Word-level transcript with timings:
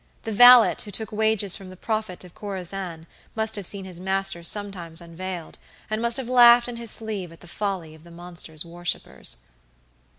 The 0.23 0.31
valet 0.31 0.77
who 0.83 0.89
took 0.89 1.11
wages 1.11 1.55
from 1.55 1.69
the 1.69 1.75
prophet 1.77 2.23
of 2.23 2.33
Korazin 2.33 3.05
must 3.35 3.55
have 3.55 3.67
seen 3.67 3.85
his 3.85 3.99
master 3.99 4.43
sometimes 4.43 4.99
unveiled, 4.99 5.59
and 5.91 6.01
must 6.01 6.17
have 6.17 6.27
laughed 6.27 6.67
in 6.67 6.77
his 6.77 6.89
sleeve 6.89 7.31
at 7.31 7.41
the 7.41 7.47
folly 7.47 7.93
of 7.93 8.03
the 8.03 8.09
monster's 8.09 8.65
worshipers. 8.65 9.37